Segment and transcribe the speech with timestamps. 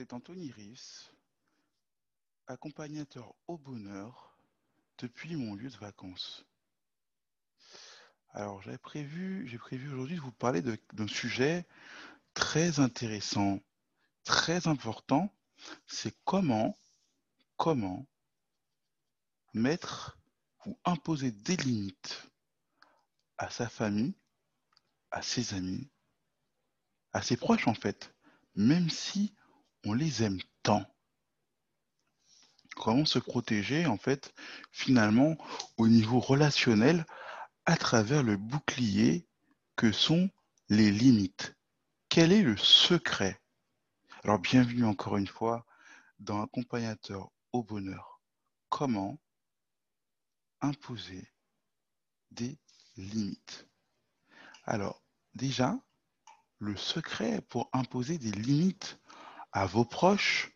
[0.00, 1.10] C'est Anthony Rives,
[2.46, 4.34] accompagnateur au bonheur
[4.96, 6.46] depuis mon lieu de vacances.
[8.30, 11.66] Alors j'avais prévu, j'ai prévu aujourd'hui de vous parler d'un sujet
[12.32, 13.60] très intéressant,
[14.24, 15.30] très important,
[15.86, 16.74] c'est comment,
[17.58, 18.06] comment
[19.52, 20.18] mettre
[20.64, 22.26] ou imposer des limites
[23.36, 24.14] à sa famille,
[25.10, 25.90] à ses amis,
[27.12, 28.14] à ses proches en fait,
[28.54, 29.34] même si
[29.84, 30.84] on les aime tant.
[32.76, 34.32] Comment se protéger en fait
[34.70, 35.36] finalement
[35.76, 37.06] au niveau relationnel
[37.66, 39.26] à travers le bouclier
[39.76, 40.30] que sont
[40.68, 41.56] les limites?
[42.08, 43.40] Quel est le secret?
[44.24, 45.66] Alors bienvenue encore une fois
[46.18, 48.20] dans Accompagnateur au bonheur.
[48.68, 49.18] Comment
[50.60, 51.26] imposer
[52.30, 52.58] des
[52.96, 53.66] limites?
[54.64, 55.02] Alors
[55.34, 55.78] déjà,
[56.58, 58.98] le secret pour imposer des limites
[59.52, 60.52] à vos proches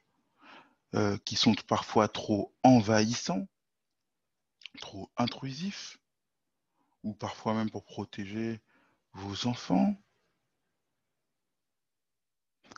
[0.94, 3.48] euh, qui sont parfois trop envahissants,
[4.80, 5.98] trop intrusifs,
[7.02, 8.60] ou parfois même pour protéger
[9.12, 9.94] vos enfants,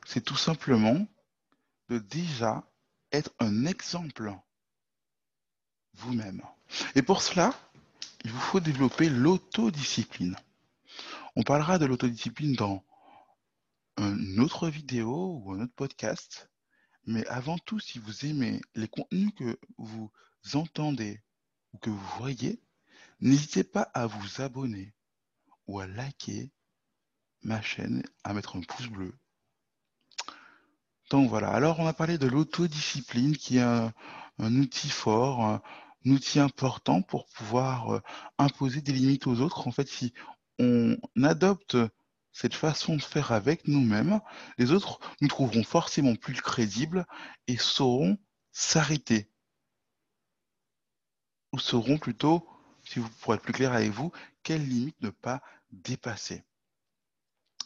[0.04, 1.06] c'est tout simplement
[1.88, 2.64] de déjà
[3.12, 4.34] être un exemple
[5.94, 6.42] vous-même.
[6.94, 7.54] Et pour cela,
[8.24, 10.36] il vous faut développer l'autodiscipline.
[11.36, 12.84] On parlera de l'autodiscipline dans
[13.98, 16.50] une autre vidéo ou un autre podcast.
[17.04, 20.10] Mais avant tout, si vous aimez les contenus que vous
[20.54, 21.22] entendez
[21.72, 22.60] ou que vous voyez,
[23.20, 24.92] n'hésitez pas à vous abonner
[25.66, 26.50] ou à liker
[27.42, 29.14] ma chaîne, à mettre un pouce bleu.
[31.10, 33.92] Donc voilà, alors on a parlé de l'autodiscipline qui est un,
[34.40, 35.62] outil fort, un,
[36.04, 38.02] un outil important pour pouvoir euh,
[38.38, 39.68] imposer des limites aux autres.
[39.68, 40.12] En fait, si
[40.58, 41.76] on adopte
[42.36, 44.20] cette façon de faire avec nous-mêmes,
[44.58, 47.06] les autres nous trouveront forcément plus crédibles
[47.46, 48.18] et sauront
[48.52, 49.30] s'arrêter.
[51.54, 52.46] Ou sauront plutôt,
[52.84, 56.44] si vous pourrez être plus clair avec vous, quelles limites ne pas dépasser.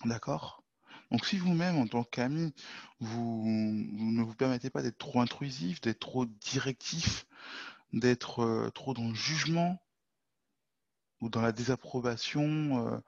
[0.05, 0.63] D'accord?
[1.11, 2.55] Donc si vous-même, en tant qu'ami,
[3.01, 7.27] vous, ne vous permettez pas d'être trop intrusif, d'être trop directif,
[7.93, 9.83] d'être euh, trop dans le jugement
[11.21, 13.01] ou dans la désapprobation, euh,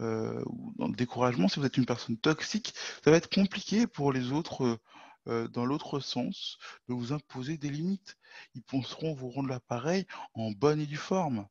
[0.00, 3.86] euh, ou dans le découragement, si vous êtes une personne toxique, ça va être compliqué
[3.86, 4.80] pour les autres, euh,
[5.28, 6.58] euh, dans l'autre sens,
[6.88, 8.16] de vous imposer des limites.
[8.54, 11.46] Ils penseront vous rendre l'appareil en bonne et due forme.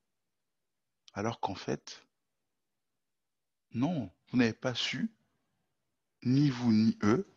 [1.13, 2.07] Alors qu'en fait,
[3.73, 5.13] non, vous n'avez pas su,
[6.23, 7.27] ni vous ni eux,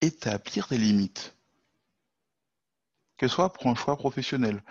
[0.00, 1.36] établir des limites.
[3.16, 4.62] Que ce soit pour un choix professionnel,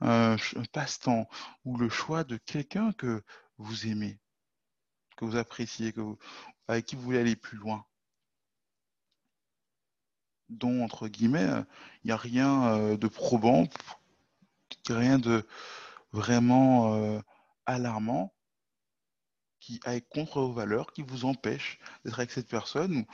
[0.00, 0.36] un,
[0.72, 1.28] passe-temps,
[1.64, 3.22] ou le choix de quelqu'un que
[3.56, 4.20] vous aimez,
[5.18, 5.92] que vous appréciez,
[6.68, 7.84] avec qui vous voulez aller plus loin.
[10.48, 11.62] dont, entre guillemets, euh,
[12.04, 13.66] il n'y a rien euh, de probant,
[14.88, 15.46] rien de
[16.12, 17.20] vraiment euh,
[17.66, 18.32] alarmant
[19.60, 23.06] qui aille contre vos valeurs, qui vous empêche d'être avec cette personne ou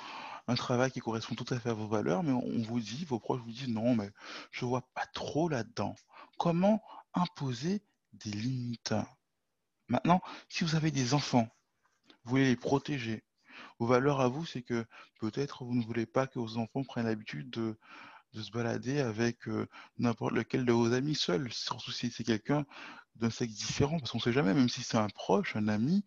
[0.46, 3.18] un travail qui correspond tout à fait à vos valeurs, mais on vous dit, vos
[3.18, 4.10] proches vous disent non, mais
[4.50, 5.96] je vois pas trop là-dedans.
[6.38, 6.82] Comment
[7.14, 8.94] imposer des limites?
[9.88, 11.48] Maintenant, si vous avez des enfants,
[12.24, 13.22] vous voulez les protéger.
[13.78, 14.84] Vos valeurs à vous, c'est que
[15.20, 17.76] peut-être vous ne voulez pas que vos enfants prennent l'habitude de,
[18.32, 19.68] se balader avec euh,
[19.98, 22.66] n'importe lequel de vos amis seuls, surtout si c'est quelqu'un
[23.14, 26.04] d'un sexe différent, parce qu'on ne sait jamais, même si c'est un proche, un ami,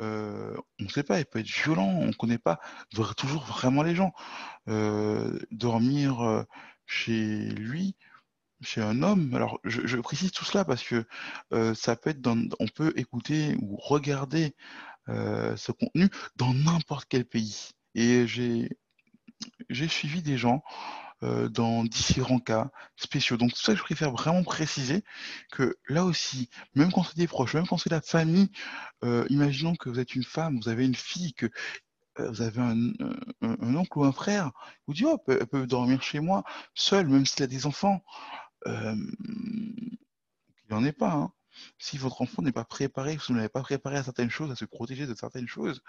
[0.00, 2.58] euh, on ne sait pas, il peut être violent, on ne connaît pas
[3.16, 4.12] toujours vraiment les gens.
[4.68, 6.44] Euh, dormir
[6.86, 7.94] chez lui,
[8.60, 9.32] chez un homme.
[9.36, 11.06] Alors, je, précise tout cela parce que
[11.74, 14.56] ça peut être dans, on peut écouter ou regarder
[15.08, 17.70] ce contenu dans n'importe quel pays.
[17.94, 20.62] Et j'ai suivi des gens
[21.22, 23.36] euh, dans différents cas spéciaux.
[23.36, 25.04] Donc, ça, je préfère vraiment préciser
[25.52, 28.50] que là aussi, même quand c'est des proches, même quand c'est la famille,
[29.28, 31.50] imaginons que vous êtes une femme, vous avez une fille, que
[32.18, 32.92] vous avez un,
[33.42, 34.50] oncle ou un frère,
[34.86, 38.02] vous dites, oh, elle peut dormir chez moi, seule, même s'il a des enfants.
[38.66, 39.06] il
[40.70, 41.12] n'en est pas.
[41.12, 41.32] Hein.
[41.78, 44.50] Si votre enfant n'est pas préparé, si vous ne l'avez pas préparé à certaines choses,
[44.50, 45.82] à se protéger de certaines choses,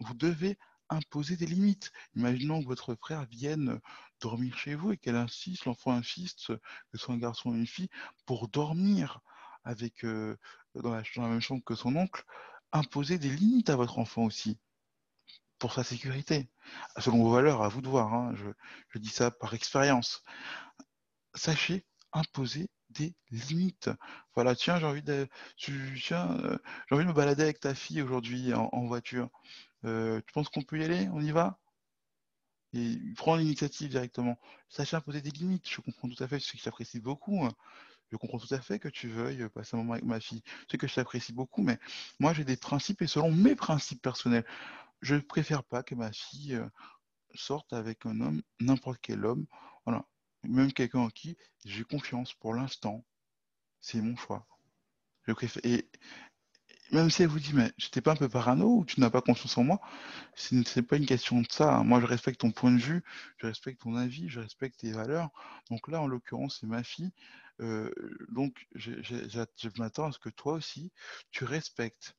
[0.00, 0.58] vous devez
[0.90, 1.92] imposer des limites.
[2.14, 3.80] Imaginons que votre frère vienne
[4.20, 7.66] dormir chez vous et qu'elle insiste, l'enfant insiste, que ce soit un garçon ou une
[7.66, 7.88] fille,
[8.26, 9.20] pour dormir
[9.64, 12.24] avec, dans, la, dans la même chambre que son oncle,
[12.72, 14.58] imposer des limites à votre enfant aussi
[15.58, 16.50] pour sa sécurité.
[16.98, 18.12] Selon vos valeurs, à vous de voir.
[18.12, 20.22] Hein, je, dis ça par expérience.
[21.34, 23.90] Sachez imposer des limites.
[24.34, 26.58] Voilà, tiens, j'ai envie de, tiens, euh,
[26.88, 29.28] j'ai envie de me balader avec ta fille aujourd'hui en, voiture.
[29.84, 31.08] Euh, tu penses qu'on peut y aller?
[31.12, 31.58] On y va?
[32.72, 34.38] Et prends l'initiative directement.
[34.68, 35.68] Sachez imposer des limites.
[35.68, 37.44] Je comprends tout à fait ce que j'apprécie beaucoup.
[37.44, 37.52] Hein.
[38.10, 40.42] Je comprends tout à fait que tu veuilles passer un moment avec ma fille.
[40.70, 41.78] Ce que je t'apprécie beaucoup, mais
[42.20, 44.44] moi j'ai des principes et selon mes principes personnels,
[45.00, 46.68] je ne préfère pas que ma fille euh,
[47.34, 49.46] sorte avec un homme, n'importe quel homme,
[49.84, 50.06] voilà,
[50.48, 53.04] même quelqu'un en qui j'ai confiance pour l'instant.
[53.80, 54.46] C'est mon choix.
[55.26, 55.64] Je préfère.
[55.64, 55.88] Et
[56.92, 59.20] même si elle vous dit, mais j'étais pas un peu parano ou tu n'as pas
[59.20, 59.80] confiance en moi,
[60.34, 61.82] ce n'est pas une question de ça.
[61.82, 63.02] Moi, je respecte ton point de vue,
[63.38, 65.30] je respecte ton avis, je respecte tes valeurs.
[65.70, 67.12] Donc là, en l'occurrence, c'est ma fille.
[67.60, 67.90] Euh,
[68.30, 70.92] donc, je m'attends à ce que toi aussi,
[71.30, 72.16] tu respectes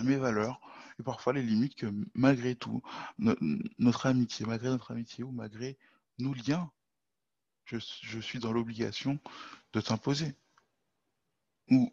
[0.00, 0.60] mes valeurs,
[0.98, 2.82] et parfois les limites que malgré tout,
[3.18, 5.76] notre amitié, malgré notre amitié ou malgré
[6.18, 6.70] nos liens,
[7.64, 7.78] je,
[8.20, 9.18] suis dans l'obligation
[9.72, 10.34] de t'imposer.
[11.70, 11.92] Ou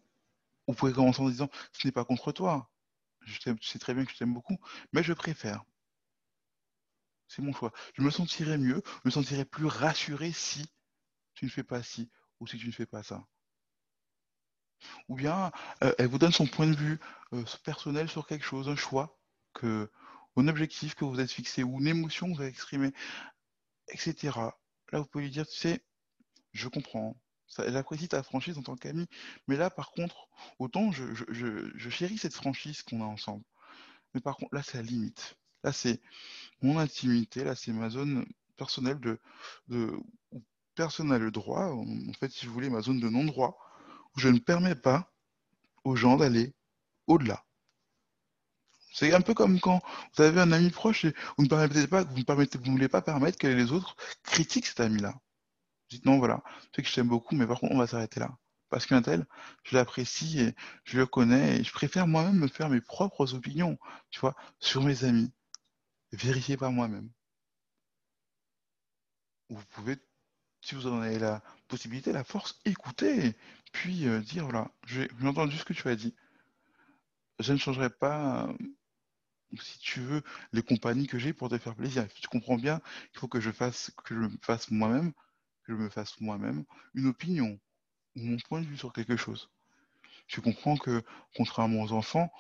[0.68, 2.72] vous pouvez commencer en disant, ce n'est pas contre toi,
[3.22, 4.58] je tu sais très bien que je t'aime beaucoup,
[4.94, 5.64] mais je préfère.
[7.28, 7.72] C'est mon choix.
[7.94, 10.70] Je me sentirais mieux, je me sentirais plus rassuré si
[11.36, 13.28] tu ne fais pas ci ou si tu ne fais pas ça
[15.08, 15.52] ou bien
[15.84, 17.00] euh, elle vous donne son point de vue
[17.34, 19.18] euh, personnel sur quelque chose, un choix,
[19.64, 22.94] un objectif que vous êtes fixé, ou une émotion que vous avez exprimée,
[23.90, 24.32] etc.
[24.92, 25.84] Là, vous pouvez lui dire, tu sais,
[26.54, 27.16] je comprends,
[27.48, 29.08] j'apprécie ta franchise en tant qu'ami,
[29.48, 30.28] mais là, par contre,
[30.60, 33.44] autant je, je, chéris cette franchise qu'on a ensemble,
[34.14, 35.38] mais par contre, là, c'est la limite.
[35.64, 36.02] Là, c'est
[36.62, 38.26] mon intimité, là, c'est ma zone
[38.58, 39.20] personnelle de,
[39.68, 39.92] de
[40.32, 40.44] où
[40.76, 43.58] personne n'a le droit, en fait, si vous voulez, ma zone de non-droit,
[44.16, 45.12] je ne permets pas
[45.84, 46.54] aux gens d'aller
[47.08, 47.46] au-delà.
[48.92, 49.82] C'est un peu comme quand
[50.16, 52.88] vous avez un ami proche et vous ne permettez pas, vous ne permettez, vous voulez
[52.90, 55.12] pas permettre que les autres critiquent cet ami-là.
[55.12, 56.44] Vous dites non, voilà,
[56.76, 58.38] c'est que je t'aime beaucoup, mais par contre, on va s'arrêter là.
[58.70, 59.26] Parce qu'un tel,
[59.64, 63.78] je l'apprécie et je le connais et je préfère moi-même me faire mes propres opinions,
[64.12, 65.32] tu vois, sur mes amis.
[66.12, 67.10] Vérifiez par moi-même.
[69.50, 69.98] Vous pouvez
[70.62, 73.36] si vous en avez la possibilité, la force, écoutez,
[73.72, 76.16] puis euh, dire, voilà, j'ai entendu ce que tu as dit.
[77.40, 78.54] Je ne changerai pas, euh,
[79.62, 80.22] si tu veux,
[80.54, 82.08] les compagnies que j'ai pour te faire plaisir.
[82.14, 82.80] Tu comprends bien
[83.12, 85.14] qu'il faut que je fasse, que je me fasse moi-même,
[85.64, 87.60] que je me fasse moi-même une opinion
[88.16, 89.50] ou mon point de vue sur quelque chose.
[90.28, 91.04] Tu comprends que,
[91.36, 92.32] contrairement aux enfants,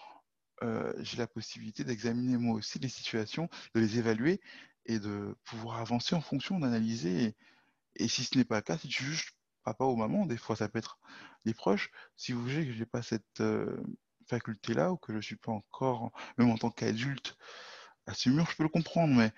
[0.63, 4.41] euh, j'ai la possibilité d'examiner moi aussi les situations, de les évaluer
[4.85, 7.35] et de pouvoir avancer en fonction, d'analyser
[7.95, 10.55] et si ce n'est pas le cas, si tu juges papa ou maman, des fois
[10.55, 10.99] ça peut être
[11.45, 13.77] des proches, si vous jugez que je n'ai pas cette euh,
[14.29, 17.37] faculté-là ou que je ne suis pas encore, même en tant qu'adulte,
[18.07, 19.13] assez mûr, je peux le comprendre.
[19.15, 19.31] Mais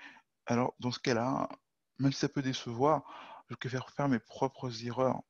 [0.46, 1.50] alors, dans ce cas-là,
[2.00, 3.04] même si ça peut décevoir,
[3.50, 5.22] je préfère faire mes propres erreurs.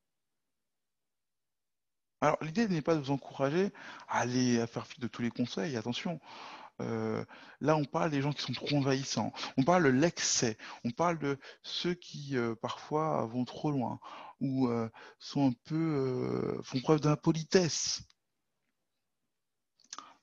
[2.21, 3.71] Alors, l'idée n'est pas de vous encourager
[4.07, 6.19] à aller à faire fi de tous les conseils, attention.
[6.81, 7.23] Euh,
[7.61, 9.33] là, on parle des gens qui sont trop envahissants.
[9.57, 10.57] On parle de l'excès.
[10.83, 13.99] On parle de ceux qui, euh, parfois, vont trop loin
[14.39, 14.89] ou euh,
[15.19, 18.03] sont un peu, font preuve d'impolitesse.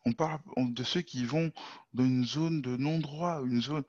[0.04, 1.52] On parle de ceux qui vont
[1.92, 3.84] dans une zone de non-droit, une zone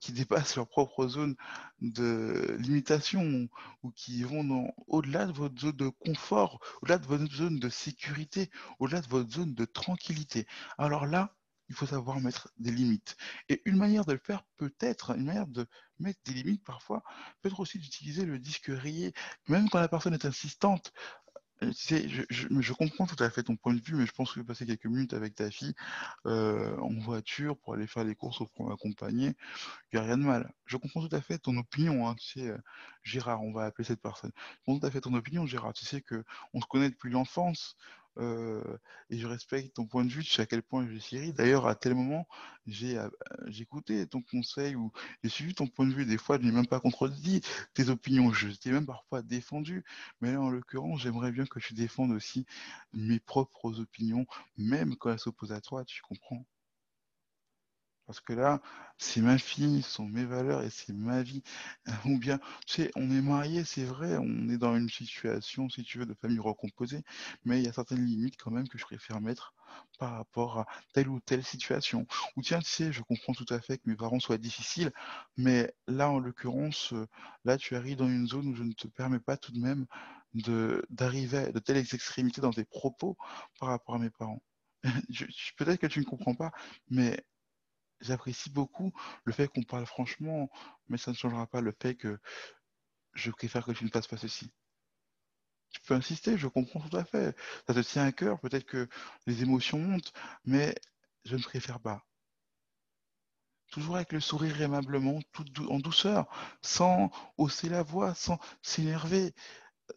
[0.00, 1.34] qui dépasse leur propre zone
[1.80, 3.48] de limitation
[3.82, 8.50] ou qui vont au-delà de votre zone de confort, au-delà de votre zone de sécurité,
[8.78, 10.46] au-delà de votre zone de tranquillité.
[10.78, 11.34] Alors là,
[11.68, 13.16] il faut savoir mettre des limites.
[13.48, 15.66] Et une manière de le faire peut-être, une manière de
[15.98, 17.02] mettre des limites parfois,
[17.40, 19.14] peut être aussi d'utiliser le disque rayé.
[19.48, 20.92] Même quand la personne est insistante,
[21.70, 24.40] tu sais, je comprends tout à fait ton point de vue, mais je pense que
[24.40, 25.74] passer quelques minutes avec ta fille
[26.26, 29.34] euh, en voiture pour aller faire les courses ou pour m'accompagner,
[29.92, 30.52] il n'y a rien de mal.
[30.66, 32.58] Je comprends tout à fait ton opinion, hein, tu sais, euh,
[33.02, 34.32] Gérard, on va appeler cette personne.
[34.36, 35.72] Je comprends tout à fait ton opinion, Gérard.
[35.74, 37.76] Tu sais que on se connaît depuis l'enfance
[38.18, 38.62] euh,
[39.10, 41.66] et je respecte ton point de vue, tu sais à quel point je suis D'ailleurs,
[41.66, 42.26] à tel moment,
[42.68, 43.10] euh,
[43.46, 44.92] j'ai écouté ton conseil ou
[45.22, 46.04] j'ai suivi ton point de vue.
[46.06, 47.40] Des fois, je n'ai même pas contredit
[47.74, 49.84] tes opinions, je t'ai même parfois défendu.
[50.20, 52.46] Mais là, en l'occurrence, j'aimerais bien que tu défendes aussi
[52.92, 54.26] mes propres opinions,
[54.56, 56.44] même quand elles s'opposent à toi, tu comprends?
[58.06, 58.60] Parce que là,
[58.98, 61.42] c'est ma fille, ce sont mes valeurs et c'est ma vie.
[62.06, 65.82] Ou bien, tu sais, on est marié, c'est vrai, on est dans une situation, si
[65.84, 67.02] tu veux, de famille recomposée,
[67.44, 69.54] mais il y a certaines limites quand même que je préfère mettre
[69.98, 72.06] par rapport à telle ou telle situation.
[72.36, 74.92] Ou tiens, tu sais, je comprends tout à fait que mes parents soient difficiles,
[75.36, 77.06] mais là, en l'occurrence, euh,
[77.44, 79.86] là, tu arrives dans une zone où je ne te permets pas tout de même
[80.34, 83.16] de d'arriver à de telles extrémités dans tes propos
[83.58, 84.42] par rapport à mes parents.
[85.56, 86.50] Peut-être que tu ne comprends pas,
[86.90, 87.22] mais
[88.02, 88.92] J'apprécie beaucoup
[89.24, 90.50] le fait qu'on parle franchement,
[90.88, 92.20] mais ça ne changera pas le fait que
[93.14, 94.52] je préfère que tu ne fasses pas ceci.
[95.70, 97.36] Tu peux insister, je comprends tout à fait.
[97.66, 98.88] Ça te tient à cœur, peut-être que
[99.26, 100.12] les émotions montent,
[100.44, 100.74] mais
[101.24, 102.04] je ne préfère pas.
[103.70, 105.20] Toujours avec le sourire aimablement,
[105.70, 106.26] en douceur,
[106.60, 109.32] sans hausser la voix, sans s'énerver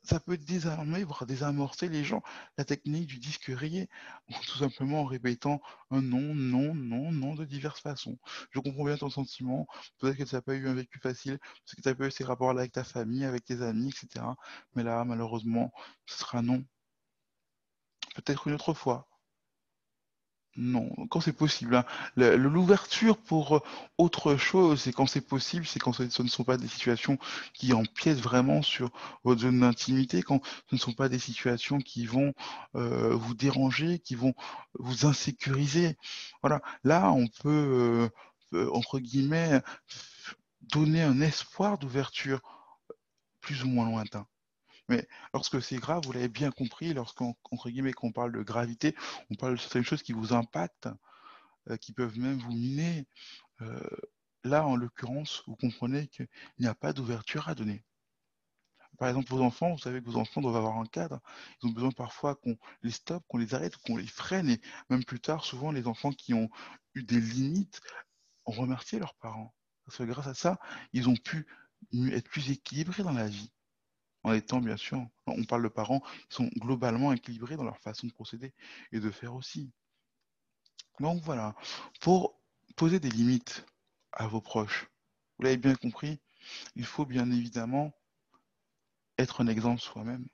[0.06, 2.22] ça peut désarmer, désamorcer les gens.
[2.58, 3.90] La technique du disque rayé,
[4.30, 8.18] ou tout simplement en répétant un non, non, non, non de diverses façons.
[8.52, 9.68] Je comprends bien ton sentiment.
[10.00, 12.12] Peut-être que tu n'as pas eu un vécu facile, parce que tu as pas eu
[12.12, 14.26] ces rapports-là avec ta famille, avec tes amis, etc.
[14.76, 15.72] Mais là, malheureusement,
[16.06, 16.64] ce sera non.
[18.16, 19.08] Peut-être une autre fois.
[20.58, 21.76] Non, quand c'est possible.
[21.76, 21.86] hein.
[22.16, 23.60] L'ouverture pour euh,
[23.98, 27.18] autre chose, et quand c'est possible, c'est quand ce ne sont pas des situations
[27.54, 28.90] qui empiètent vraiment sur
[29.26, 32.34] votre zone d'intimité, quand ce ne sont pas des situations qui vont
[32.76, 34.34] euh, vous déranger, qui vont
[34.80, 35.98] vous insécuriser.
[36.42, 38.10] Voilà, là, on peut,
[38.54, 39.62] euh, entre guillemets,
[40.62, 42.40] donner un espoir d'ouverture
[43.42, 44.28] plus ou moins lointain.
[44.90, 47.36] Mais lorsque c'est grave, vous l'avez bien compris, lorsqu'on,
[48.14, 48.96] parle de gravité,
[49.32, 50.90] on parle de certaines choses qui vous impactent,
[51.70, 53.08] euh, qui peuvent même vous miner.
[53.62, 53.80] Euh,
[54.44, 56.28] là, en l'occurrence, vous comprenez qu'il
[56.60, 57.84] n'y a pas d'ouverture à donner.
[58.98, 61.20] Par exemple, vos enfants, vous savez que vos enfants doivent avoir un cadre.
[61.62, 64.50] Ils ont besoin parfois qu'on les stoppe, qu'on les arrête, qu'on les freine.
[64.50, 66.50] Et même plus tard, souvent, les enfants qui ont
[66.94, 67.82] eu des limites
[68.46, 69.54] ont remercié leurs parents.
[69.86, 70.60] Parce que grâce à ça,
[70.94, 71.46] ils ont pu
[72.14, 73.52] être plus équilibrés dans la vie
[74.26, 78.08] en étant bien sûr, on parle de parents qui sont globalement équilibrés dans leur façon
[78.08, 78.56] de procéder
[78.92, 79.72] et de faire aussi.
[81.00, 81.54] Donc voilà,
[82.02, 82.42] pour
[82.76, 83.68] poser des limites
[84.12, 84.90] à vos proches,
[85.38, 86.20] vous l'avez bien compris,
[86.76, 87.94] il faut bien évidemment
[89.20, 90.26] être un exemple soi-même.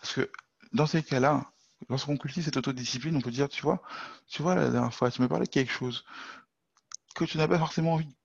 [0.00, 0.28] Parce que
[0.72, 1.52] dans ces cas-là,
[1.88, 3.82] lorsqu'on cultive cette autodiscipline, on peut dire, tu vois,
[4.26, 6.04] tu vois, la dernière fois, tu me parlais de quelque chose
[7.14, 8.16] que tu n'as pas forcément envie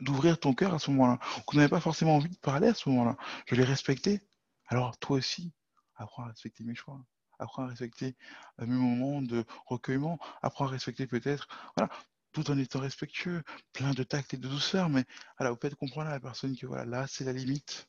[0.00, 2.88] d'ouvrir ton cœur à ce moment-là, qu'on n'avait pas forcément envie de parler à ce
[2.88, 3.16] moment-là.
[3.46, 4.20] Je l'ai respecté.
[4.66, 5.52] Alors toi aussi,
[5.96, 7.00] apprends à respecter mes choix.
[7.38, 8.16] Apprends à respecter
[8.58, 10.18] mes moments de recueillement.
[10.42, 11.92] Apprends à respecter peut-être, voilà,
[12.32, 15.04] tout en étant respectueux, plein de tact et de douceur, mais
[15.38, 17.88] voilà, vous faites comprendre à la personne que voilà, là, c'est la limite.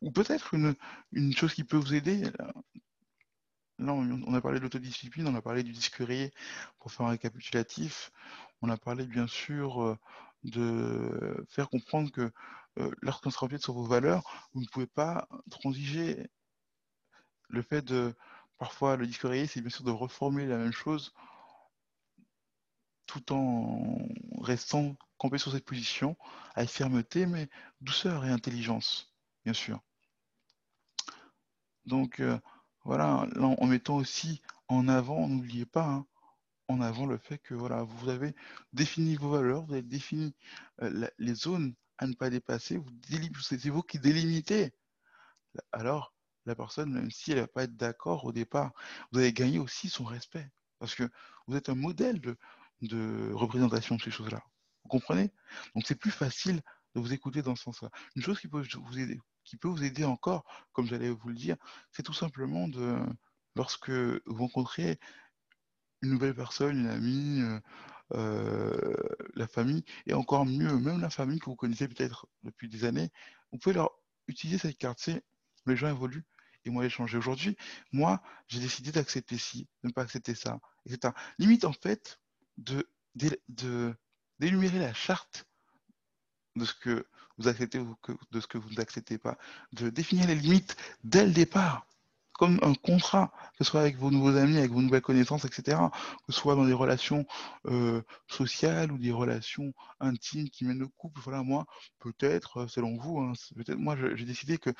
[0.00, 0.74] Ou peut-être une,
[1.12, 2.22] une chose qui peut vous aider.
[3.78, 6.02] Là, on a parlé de l'autodiscipline, on a parlé du disque
[6.78, 8.12] pour faire un récapitulatif.
[8.62, 9.98] On a parlé bien sûr
[10.44, 12.30] de faire comprendre que
[12.78, 16.28] euh, lorsqu'on se remplit sur vos valeurs, vous ne pouvez pas transiger.
[17.48, 18.14] Le fait de,
[18.58, 21.14] parfois, le rayé, c'est bien sûr de reformuler la même chose
[23.06, 23.98] tout en
[24.40, 26.16] restant campé sur cette position,
[26.54, 27.48] avec fermeté, mais
[27.80, 29.80] douceur et intelligence, bien sûr.
[31.86, 32.38] Donc, euh,
[32.84, 36.06] voilà, là, en mettant aussi en avant, n'oubliez pas, hein,
[36.68, 38.34] en avant le fait que voilà, vous avez
[38.72, 40.34] défini vos valeurs, vous avez défini
[40.82, 42.80] euh, les zones à ne pas dépasser,
[43.40, 44.72] c'est vous qui délimitez.
[45.72, 46.14] Alors,
[46.46, 48.72] la personne, même si elle ne va pas être d'accord au départ,
[49.12, 50.50] vous avez gagné aussi son respect.
[50.78, 51.08] Parce que
[51.46, 52.36] vous êtes un modèle de,
[52.82, 54.42] de représentation de ces choses-là.
[54.82, 55.30] Vous comprenez?
[55.74, 56.60] Donc c'est plus facile
[56.94, 57.90] de vous écouter dans ce sens-là.
[58.16, 61.34] Une chose qui peut vous aider, qui peut vous aider encore, comme j'allais vous le
[61.34, 61.56] dire,
[61.92, 62.98] c'est tout simplement de,
[63.56, 64.98] lorsque vous rencontrez
[66.04, 67.60] une nouvelle personne, une amie, euh,
[68.14, 68.94] euh,
[69.34, 73.10] la famille, et encore mieux, même la famille que vous connaissez peut-être depuis des années,
[73.50, 73.90] vous pouvez leur
[74.28, 74.98] utiliser cette carte.
[75.00, 75.24] C'est
[75.66, 76.24] les gens évoluent
[76.64, 77.16] et moi j'ai changé.
[77.16, 77.56] Aujourd'hui,
[77.92, 81.14] moi, j'ai décidé d'accepter ci, de ne pas accepter ça, etc.
[81.38, 82.20] Limite, en fait,
[82.58, 82.86] de,
[84.38, 85.46] d'énumérer la charte
[86.56, 87.06] de ce que
[87.38, 87.96] vous acceptez ou
[88.30, 89.38] de ce que vous n'acceptez pas,
[89.72, 91.86] de définir les limites dès le départ.
[92.44, 95.78] Comme un contrat, que ce soit avec vos nouveaux amis, avec vos nouvelles connaissances, etc.,
[96.26, 97.24] que ce soit dans des relations
[97.68, 101.22] euh, sociales ou des relations intimes qui mènent au couple.
[101.22, 101.64] Voilà, moi,
[102.00, 104.74] peut-être, euh, selon vous, hein, peut-être moi, j'ai décidé que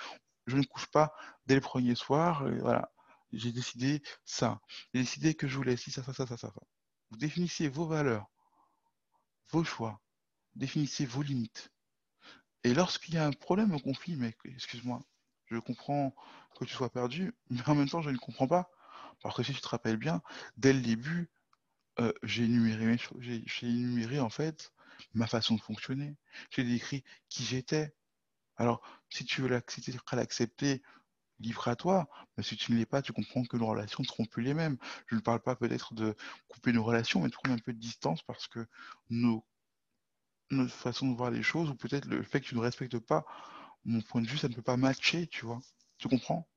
[0.46, 1.14] je ne couche pas
[1.46, 2.46] dès le premier soir.
[2.60, 2.92] voilà,
[3.32, 4.60] j'ai décidé ça.
[4.92, 6.52] J'ai décidé que je voulais ci, ça, ça, ça, ça, ça.
[7.10, 8.26] Vous définissez vos valeurs,
[9.52, 10.02] vos choix,
[10.54, 11.70] définissez vos limites.
[12.62, 15.00] Et lorsqu'il y a un problème, un conflit, mais excuse-moi,
[15.54, 16.14] je comprends
[16.58, 18.70] que tu sois perdu, mais en même temps, je ne comprends pas.
[19.22, 20.22] Parce que si tu te rappelles bien,
[20.56, 21.30] dès le début,
[22.00, 24.72] euh, j'ai énuméré, j'ai énuméré en fait
[25.14, 26.16] ma façon de fonctionner.
[26.50, 27.94] J'ai décrit qui j'étais.
[28.56, 30.82] Alors, si tu veux l'accepter,
[31.40, 32.08] livre à toi.
[32.36, 34.54] Mais si tu ne l'es pas, tu comprends que nos relations ne seront plus les
[34.54, 34.76] mêmes.
[35.06, 36.14] Je ne parle pas peut-être de
[36.48, 38.66] couper nos relations, mais de prendre un peu de distance parce que
[39.10, 39.44] nos,
[40.50, 43.24] notre façon de voir les choses, ou peut-être le fait que tu ne respectes pas
[43.84, 45.60] mon point de vue, ça ne peut pas matcher, tu vois.
[45.98, 46.48] Tu comprends?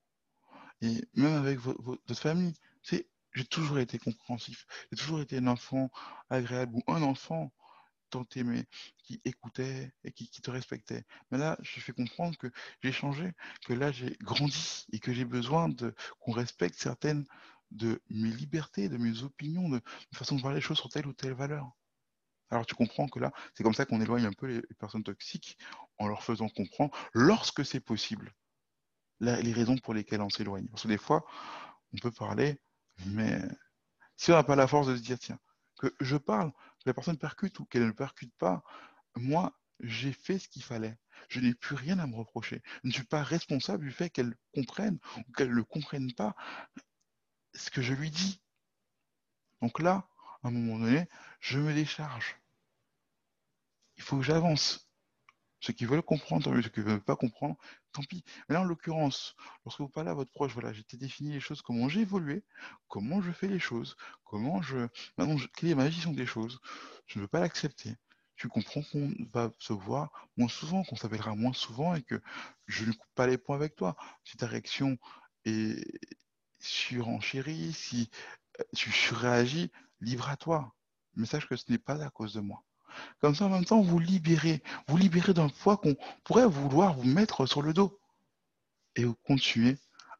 [0.81, 2.53] Et même avec votre famille,
[2.83, 4.65] c'est j'ai toujours été compréhensif.
[4.91, 5.91] J'ai toujours été un enfant
[6.29, 7.51] agréable ou un enfant
[8.09, 8.65] tant aimé,
[8.97, 11.03] qui écoutait et qui, te respectait.
[11.29, 12.47] Mais là, je fais comprendre que
[12.81, 13.33] j'ai changé,
[13.65, 17.25] que là, j'ai grandi et que j'ai besoin de qu'on respecte certaines
[17.71, 19.81] de mes libertés, de mes opinions, de
[20.13, 21.69] façon de voir les choses sur telle ou telle valeur.
[22.49, 25.57] Alors tu comprends que là, c'est comme ça qu'on éloigne un peu les, personnes toxiques
[25.99, 28.33] en leur faisant comprendre, lorsque c'est possible,
[29.19, 30.67] les raisons pour lesquelles on s'éloigne.
[30.67, 31.25] Parce que des fois,
[31.93, 32.61] on peut parler,
[33.05, 33.41] mais
[34.15, 35.39] si on n'a pas la force de se dire, tiens,
[35.79, 38.63] que je parle, que la personne percute ou qu'elle ne percute pas,
[39.15, 40.97] moi, j'ai fait ce qu'il fallait.
[41.29, 42.61] Je n'ai plus rien à me reprocher.
[42.83, 46.35] Je ne suis pas responsable du fait qu'elle comprenne ou qu'elle ne comprenne pas
[47.53, 48.41] ce que je lui dis.
[49.61, 50.07] Donc là,
[50.43, 51.07] à un moment donné,
[51.39, 52.39] je me décharge.
[53.97, 54.86] Il faut que j'avance.
[55.59, 56.43] Ceux qui veulent comprendre.
[56.61, 57.57] Ceux qui ne veulent pas comprendre,
[57.91, 58.23] tant pis.
[58.47, 59.35] Mais là, en l'occurrence,
[59.65, 62.43] lorsque vous parlez à votre proche, voilà, j'ai défini les choses, comment j'ai évolué,
[62.87, 64.87] comment je fais les choses, comment je.
[65.17, 66.59] Maintenant, quelle est ma vision des choses.
[67.07, 67.95] Je ne veux pas l'accepter.
[68.35, 72.21] Tu comprends qu'on va se voir moins souvent, qu'on s'appellera moins souvent et que
[72.67, 73.95] je ne coupe pas les points avec toi.
[74.23, 74.97] Si ta réaction
[75.45, 75.83] est
[76.59, 78.09] surenchérie, si
[78.59, 80.75] euh, tu surréagis, livre à toi.
[81.15, 82.63] Mais sache que ce n'est pas à cause de moi.
[83.19, 87.03] Comme ça, en même temps, vous libérez, vous libérez d'un poids qu'on pourrait vouloir vous
[87.03, 87.99] mettre sur le dos.
[88.95, 89.77] Et vous continuez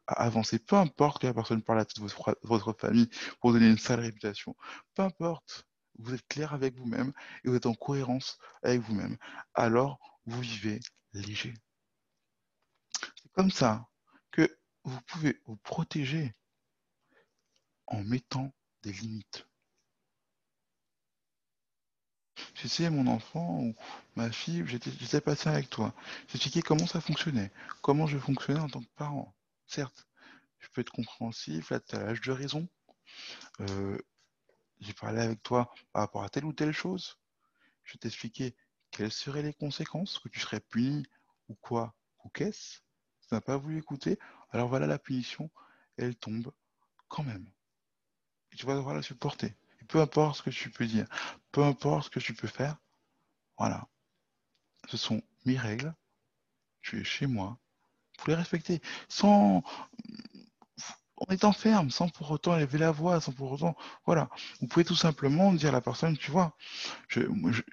[0.08, 0.60] à avancer.
[0.60, 4.00] Peu importe que la personne parle à toute votre, votre famille pour donner une sale
[4.00, 4.56] réputation.
[4.96, 5.66] Peu importe.
[6.00, 7.12] Vous êtes clair avec vous-même
[7.44, 9.18] et vous êtes en cohérence avec vous-même.
[9.56, 10.80] Alors, vous vivez
[11.14, 11.56] léger.
[13.16, 13.88] C'est comme ça
[14.32, 16.36] que vous pouvez vous protéger
[17.88, 18.54] en mettant
[18.84, 19.47] des limites.
[22.58, 23.76] Tu sais, mon enfant ou
[24.16, 25.94] ma fille, j'étais patient avec toi.
[26.28, 27.52] J'expliquais comment ça fonctionnait,
[27.84, 29.36] comment je fonctionnais en tant que parent.
[29.68, 30.08] Certes,
[30.58, 32.68] je peux être compréhensif, là, tu as l'âge de raison.
[33.60, 34.00] Euh,
[34.80, 37.20] j'ai parlé avec toi par rapport à telle ou telle chose.
[37.84, 38.56] Je t'expliquais
[38.90, 41.06] quelles seraient les conséquences, que tu serais puni
[41.50, 41.94] ou quoi,
[42.24, 42.80] ou qu'est-ce.
[43.22, 44.18] Tu n'as pas voulu écouter,
[44.50, 45.52] alors voilà la punition,
[45.96, 46.52] elle tombe
[47.08, 47.48] quand même.
[48.52, 49.54] Et tu vas devoir la supporter
[49.88, 51.08] peu importe ce que tu peux dire,
[51.52, 52.78] peu importe ce que tu peux faire,
[53.58, 53.88] voilà.
[54.88, 55.94] Ce sont mes règles,
[56.82, 57.58] tu es chez moi,
[58.20, 59.64] vous les respecter, sans
[61.20, 64.30] en étant ferme, sans pour autant élever la voix, sans pour autant, voilà.
[64.62, 66.56] Vous pouvez tout simplement dire à la personne, tu vois,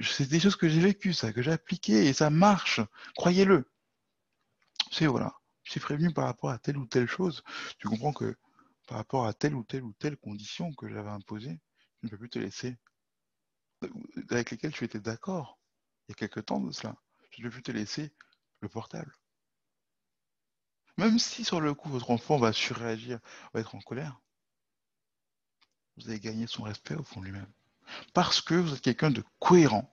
[0.00, 2.80] c'est des choses que j'ai vécues, ça, que j'ai appliquées, et ça marche,
[3.16, 3.70] croyez-le.
[4.90, 7.42] C'est voilà, je suis prévenu par rapport à telle ou telle chose,
[7.78, 8.36] tu comprends que
[8.86, 11.58] par rapport à telle ou telle ou telle condition que j'avais imposée,
[12.04, 12.76] ne peux plus te laisser,
[14.30, 15.58] avec lesquels tu étais d'accord
[16.06, 16.96] il y a quelque temps de cela.
[17.30, 18.14] Je ne peux plus te laisser
[18.60, 19.12] le portable.
[20.96, 23.18] Même si sur le coup votre enfant va surréagir,
[23.52, 24.20] va être en colère,
[25.96, 27.52] vous avez gagné son respect au fond de lui-même.
[28.12, 29.90] Parce que vous êtes quelqu'un de cohérent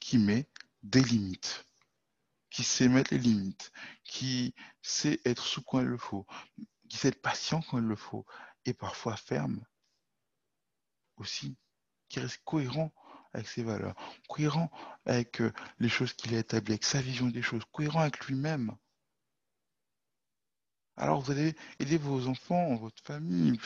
[0.00, 0.48] qui met
[0.82, 1.66] des limites,
[2.50, 3.72] qui sait mettre les limites,
[4.04, 6.26] qui sait être sous quand il le faut,
[6.88, 8.26] qui sait être patient quand il le faut,
[8.64, 9.64] et parfois ferme
[11.16, 11.56] aussi,
[12.08, 12.92] qui reste cohérent
[13.32, 13.94] avec ses valeurs,
[14.28, 14.70] cohérent
[15.04, 18.76] avec euh, les choses qu'il a établies, avec sa vision des choses, cohérent avec lui-même.
[20.98, 23.58] Alors vous allez aider vos enfants, votre famille,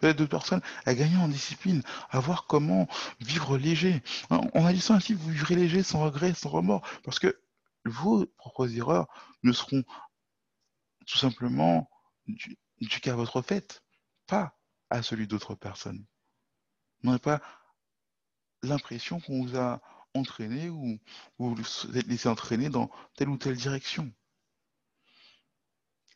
[0.00, 2.88] d'autres personnes à gagner en discipline, à voir comment
[3.20, 4.02] vivre léger.
[4.30, 7.38] En agissant ainsi, vous vivrez léger, sans regret, sans remords, parce que
[7.84, 9.08] vos propres erreurs
[9.42, 9.84] ne seront
[11.06, 11.90] tout simplement
[12.26, 13.82] du, du qu'à votre fait,
[14.26, 14.56] pas
[14.88, 16.06] à celui d'autres personnes
[17.04, 17.40] n'avez pas
[18.62, 19.80] l'impression qu'on vous a
[20.14, 20.98] entraîné ou,
[21.38, 24.12] vous vous êtes laissé entraîner dans telle ou telle direction.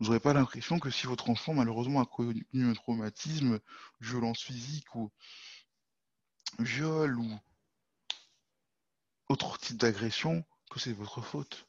[0.00, 3.60] Vous n'aurez pas l'impression que si votre enfant, malheureusement, a connu un traumatisme,
[4.00, 5.10] violence physique ou
[6.58, 7.38] viol ou
[9.28, 11.68] autre type d'agression, que c'est votre faute.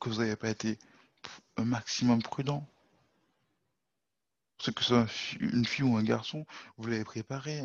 [0.00, 0.78] Que vous n'avez pas été
[1.56, 2.66] un maximum prudent.
[4.64, 6.46] C'est que c'est une fille ou un garçon,
[6.78, 7.64] vous l'avez préparé.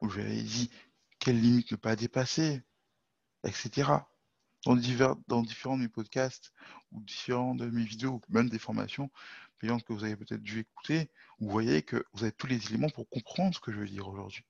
[0.00, 0.70] Vous avez dit
[1.18, 2.62] quelles limites ne pas dépasser,
[3.42, 3.90] etc.
[4.64, 6.52] Dans, divers, dans différents de mes podcasts
[6.92, 9.10] ou différents de mes vidéos, même des formations
[9.58, 12.90] payantes que vous avez peut-être dû écouter, vous voyez que vous avez tous les éléments
[12.90, 14.44] pour comprendre ce que je veux dire aujourd'hui.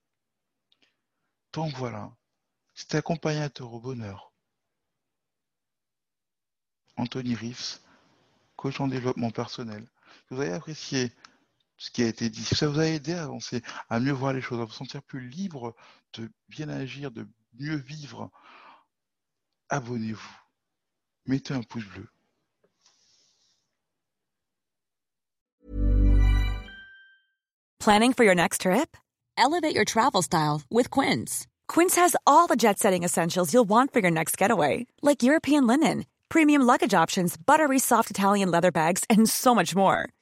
[1.55, 2.15] Donc voilà,
[2.75, 4.35] c'était accompagnateur au bonheur.
[6.99, 7.81] Anthony Riffs,
[8.57, 9.89] coach en développement personnel.
[10.29, 11.11] Vous avez apprécié
[11.81, 14.43] ce qui a été dit, ça vous a aidé à avancer, à mieux voir les
[14.43, 15.75] choses, à vous sentir plus libre
[16.13, 17.27] de bien agir, de
[17.59, 18.31] mieux vivre,
[19.71, 20.37] abonnez-vous.
[21.25, 22.07] Mettez un pouce bleu.
[27.79, 28.95] Planning for your next trip?
[29.39, 31.47] Elevate your travel style with Quince.
[31.67, 35.67] Quince has all the jet setting essentials you'll want for your next getaway, like European
[35.67, 40.11] linen, premium luggage options, buttery soft Italian leather bags, and so much more.